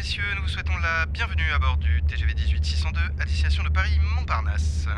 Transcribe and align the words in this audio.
messieurs, 0.00 0.22
nous 0.34 0.40
vous 0.40 0.48
souhaitons 0.48 0.78
la 0.78 1.04
bienvenue 1.04 1.52
à 1.52 1.58
bord 1.58 1.76
du 1.76 2.02
TGV 2.04 2.32
18602 2.32 3.00
à 3.20 3.24
destination 3.26 3.62
de 3.62 3.68
Paris-Montparnasse. 3.68 4.88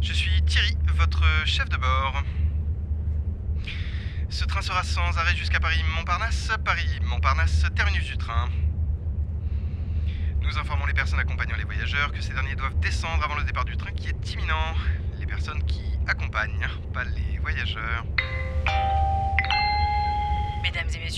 Je 0.00 0.12
suis 0.14 0.40
Thierry, 0.44 0.74
votre 0.96 1.22
chef 1.44 1.68
de 1.68 1.76
bord. 1.76 2.22
Ce 4.30 4.46
train 4.46 4.62
sera 4.62 4.82
sans 4.82 5.18
arrêt 5.18 5.36
jusqu'à 5.36 5.60
Paris-Montparnasse, 5.60 6.52
Paris-Montparnasse, 6.64 7.66
terminus 7.76 8.06
du 8.06 8.16
train. 8.16 8.48
Nous 10.40 10.56
informons 10.56 10.86
les 10.86 10.94
personnes 10.94 11.20
accompagnant 11.20 11.56
les 11.56 11.64
voyageurs 11.64 12.12
que 12.12 12.22
ces 12.22 12.32
derniers 12.32 12.56
doivent 12.56 12.80
descendre 12.80 13.22
avant 13.22 13.36
le 13.36 13.44
départ 13.44 13.66
du 13.66 13.76
train 13.76 13.90
qui 13.90 14.08
est 14.08 14.32
imminent. 14.32 14.74
Les 15.18 15.26
personnes 15.26 15.62
qui 15.64 15.82
accompagnent, 16.06 16.66
pas 16.94 17.04
les 17.04 17.38
voyageurs. 17.42 18.06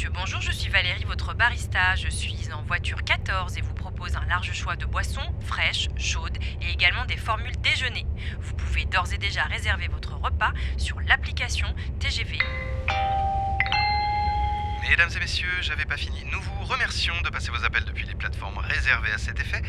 Messieurs, 0.01 0.13
bonjour, 0.15 0.41
je 0.41 0.51
suis 0.51 0.71
Valérie, 0.71 1.05
votre 1.05 1.35
barista. 1.35 1.95
Je 1.95 2.09
suis 2.09 2.51
en 2.55 2.63
voiture 2.63 3.05
14 3.05 3.59
et 3.59 3.61
vous 3.61 3.75
propose 3.75 4.17
un 4.17 4.25
large 4.31 4.51
choix 4.55 4.75
de 4.75 4.87
boissons 4.87 5.21
fraîches, 5.43 5.91
chaudes 5.99 6.39
et 6.63 6.71
également 6.71 7.05
des 7.05 7.19
formules 7.19 7.55
déjeuner. 7.61 8.07
Vous 8.41 8.55
pouvez 8.55 8.87
d'ores 8.87 9.13
et 9.13 9.19
déjà 9.19 9.43
réserver 9.43 9.89
votre 9.89 10.15
repas 10.15 10.53
sur 10.79 10.99
l'application 11.01 11.67
TGV. 11.99 12.39
Mesdames 14.89 15.11
et 15.15 15.21
messieurs, 15.21 15.61
j'avais 15.61 15.85
pas 15.85 15.99
fini. 15.99 16.25
Nous 16.33 16.41
vous 16.41 16.65
remercions 16.65 17.21
de 17.21 17.29
passer 17.29 17.51
vos 17.51 17.63
appels 17.67 17.85
depuis 17.85 18.07
les 18.07 18.15
plateformes 18.15 18.57
réservées 18.57 19.13
à 19.13 19.19
cet 19.19 19.39
effet, 19.39 19.61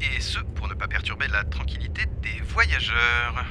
et 0.00 0.20
ce 0.20 0.38
pour 0.38 0.68
ne 0.68 0.74
pas 0.74 0.86
perturber 0.86 1.26
la 1.26 1.42
tranquillité 1.42 2.06
des 2.22 2.40
voyageurs. 2.42 3.44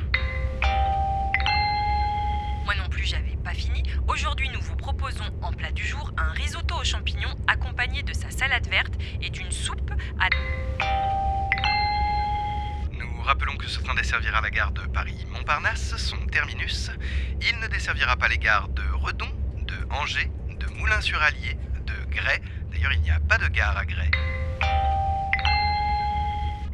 J'avais 3.09 3.37
pas 3.43 3.55
fini. 3.55 3.81
Aujourd'hui, 4.07 4.49
nous 4.49 4.61
vous 4.61 4.75
proposons 4.75 5.25
en 5.41 5.51
plat 5.51 5.71
du 5.71 5.83
jour 5.83 6.11
un 6.15 6.31
risotto 6.33 6.75
aux 6.75 6.83
champignons 6.83 7.33
accompagné 7.47 8.03
de 8.03 8.13
sa 8.13 8.29
salade 8.29 8.67
verte 8.67 8.93
et 9.19 9.31
d'une 9.31 9.51
soupe 9.51 9.91
à 10.19 10.29
Nous 12.93 13.21
rappelons 13.23 13.57
que 13.57 13.67
ce 13.67 13.79
train 13.79 13.95
desservira 13.95 14.41
la 14.41 14.51
gare 14.51 14.71
de 14.73 14.81
Paris-Montparnasse, 14.81 15.97
son 15.97 16.23
terminus. 16.27 16.91
Il 17.41 17.57
ne 17.59 17.65
desservira 17.65 18.15
pas 18.15 18.27
les 18.27 18.37
gares 18.37 18.69
de 18.69 18.83
Redon, 18.93 19.31
de 19.65 19.75
Angers, 19.89 20.29
de 20.59 20.67
Moulins-sur-Allier, 20.77 21.57
de 21.87 22.15
Grès. 22.15 22.41
D'ailleurs, 22.71 22.93
il 22.93 23.01
n'y 23.01 23.11
a 23.11 23.19
pas 23.19 23.39
de 23.39 23.47
gare 23.47 23.75
à 23.75 23.85
Grès. 23.85 24.11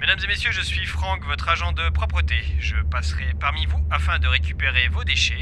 Mesdames 0.02 0.20
et 0.22 0.28
messieurs, 0.28 0.52
je 0.52 0.62
suis 0.62 0.86
Franck, 0.86 1.24
votre 1.24 1.48
agent 1.48 1.72
de 1.72 1.90
propreté. 1.92 2.36
Je 2.60 2.76
passerai 2.92 3.34
parmi 3.40 3.66
vous 3.68 3.82
afin 3.90 4.20
de 4.20 4.28
récupérer 4.28 4.90
vos 4.90 5.06
déchets. 5.06 5.42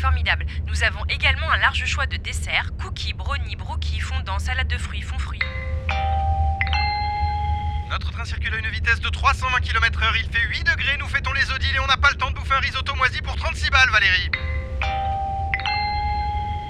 Formidable. 0.00 0.46
Nous 0.66 0.82
avons 0.82 1.04
également 1.10 1.50
un 1.50 1.58
large 1.58 1.84
choix 1.84 2.06
de 2.06 2.16
desserts 2.16 2.70
cookies, 2.78 3.12
brownies, 3.12 3.56
brookies, 3.56 4.00
fondants, 4.00 4.38
salade 4.38 4.66
de 4.66 4.78
fruits, 4.78 5.02
fond 5.02 5.18
fruits. 5.18 5.40
Notre 7.90 8.10
train 8.10 8.24
circule 8.24 8.54
à 8.54 8.58
une 8.58 8.68
vitesse 8.68 9.00
de 9.00 9.10
320 9.10 9.60
km/h. 9.60 10.12
Il 10.16 10.30
fait 10.30 10.46
8 10.46 10.64
degrés, 10.64 10.96
nous 10.96 11.06
fêtons 11.06 11.32
les 11.34 11.50
odiles 11.52 11.76
et 11.76 11.80
on 11.80 11.86
n'a 11.86 11.98
pas 11.98 12.08
le 12.10 12.16
temps 12.16 12.30
de 12.30 12.36
bouffer 12.36 12.54
un 12.54 12.60
risotto 12.60 12.94
moisi 12.94 13.20
pour 13.20 13.36
36 13.36 13.68
balles, 13.68 13.90
Valérie. 13.90 14.30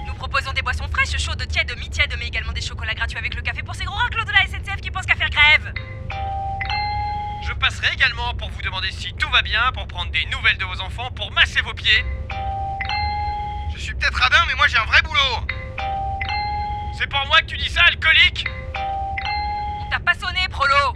Nous 0.07 0.13
proposons 0.15 0.51
des 0.51 0.61
boissons 0.61 0.89
fraîches, 0.89 1.17
chaudes, 1.17 1.47
tièdes, 1.47 1.73
mi-tièdes, 1.77 2.15
mais 2.19 2.27
également 2.27 2.51
des 2.51 2.61
chocolats 2.61 2.95
gratuits 2.95 3.17
avec 3.17 3.33
le 3.33 3.41
café 3.41 3.63
pour 3.63 3.75
ces 3.75 3.85
gros 3.85 3.95
raclos 3.95 4.25
de 4.25 4.31
la 4.31 4.45
SNCF 4.45 4.81
qui 4.81 4.91
pensent 4.91 5.05
qu'à 5.05 5.15
faire 5.15 5.29
grève. 5.29 5.73
Je 7.43 7.53
passerai 7.53 7.93
également 7.93 8.33
pour 8.33 8.49
vous 8.49 8.61
demander 8.61 8.91
si 8.91 9.13
tout 9.13 9.29
va 9.29 9.41
bien, 9.41 9.71
pour 9.73 9.87
prendre 9.87 10.11
des 10.11 10.25
nouvelles 10.25 10.57
de 10.57 10.65
vos 10.65 10.81
enfants, 10.81 11.11
pour 11.11 11.31
masser 11.31 11.61
vos 11.61 11.73
pieds. 11.73 12.05
Mais 14.51 14.57
moi 14.57 14.67
j'ai 14.67 14.77
un 14.77 14.85
vrai 14.85 15.01
boulot. 15.01 15.47
C'est 16.97 17.07
pour 17.07 17.25
moi 17.27 17.39
que 17.39 17.45
tu 17.45 17.57
dis 17.57 17.69
ça, 17.69 17.83
alcoolique 17.83 18.45
On 19.79 19.89
t'a 19.89 19.99
pas 19.99 20.13
sonné, 20.13 20.47
prolo 20.49 20.93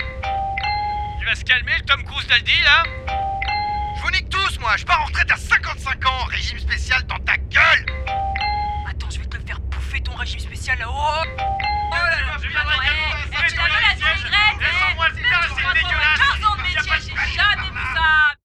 Tu 1.19 1.25
vas 1.25 1.35
se 1.35 1.43
calmer, 1.45 1.71
le 1.77 1.85
Tom 1.85 2.03
Cruise 2.03 2.27
d'Aldi, 2.27 2.59
là 2.63 2.83
Je 3.95 4.01
vous 4.01 4.11
nique 4.11 4.29
tous, 4.29 4.59
moi. 4.59 4.75
Je 4.77 4.85
pars 4.85 5.01
en 5.01 5.05
retraite 5.05 5.31
à 5.31 5.37
55 5.37 6.05
ans. 6.05 6.25
Régime 6.25 6.59
spécial 6.59 7.01
dans 7.03 7.19
ta 7.19 7.37
gueule. 7.37 7.85
Attends, 8.89 9.09
je 9.09 9.19
vais 9.19 9.25
te 9.25 9.37
le 9.37 9.45
faire 9.45 9.59
bouffer 9.61 10.01
ton 10.01 10.15
régime 10.15 10.39
spécial 10.39 10.77
là-haut. 10.77 10.91
Oh 10.93 11.95
là 11.95 12.21
là, 12.21 12.37
Je 12.41 12.49
viendrai 12.49 13.84